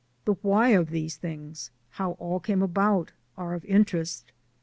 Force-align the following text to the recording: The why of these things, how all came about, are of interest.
The 0.25 0.33
why 0.41 0.69
of 0.69 0.89
these 0.89 1.15
things, 1.17 1.69
how 1.91 2.13
all 2.13 2.39
came 2.39 2.63
about, 2.63 3.11
are 3.37 3.53
of 3.53 3.63
interest. 3.65 4.31